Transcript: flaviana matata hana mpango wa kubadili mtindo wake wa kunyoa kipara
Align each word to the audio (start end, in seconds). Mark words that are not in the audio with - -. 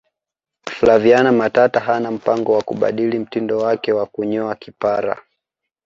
flaviana 0.65 1.31
matata 1.31 1.79
hana 1.79 2.11
mpango 2.11 2.53
wa 2.53 2.63
kubadili 2.63 3.19
mtindo 3.19 3.57
wake 3.57 3.91
wa 3.93 4.05
kunyoa 4.05 4.55
kipara 4.55 5.21